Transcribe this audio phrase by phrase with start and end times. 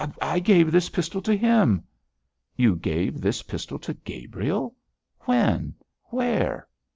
[0.01, 1.83] I I gave this pistol to him.'
[2.55, 4.73] 'You gave this pistol to Gabriel?
[5.25, 5.75] When?
[6.05, 6.67] Where?'